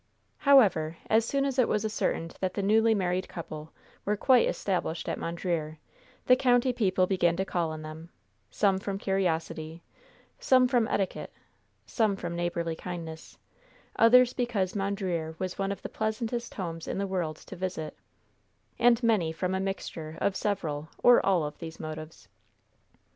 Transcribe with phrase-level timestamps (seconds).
[0.39, 3.71] However, as soon as it was ascertained that the newly married couple
[4.03, 5.77] were quite established at Mondreer,
[6.25, 8.09] the county people began to call on them
[8.49, 9.83] some from curiosity,
[10.39, 11.31] some from etiquette,
[11.85, 13.37] some from neighborly kindness,
[13.95, 17.95] others because Mondreer was one of the pleasantest houses in the world to visit,
[18.79, 22.27] and many from a mixture of several or of all these motives.